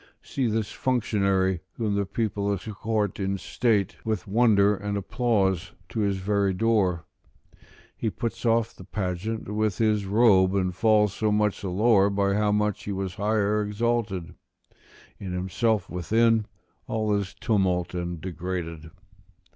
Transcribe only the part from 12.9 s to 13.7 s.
was higher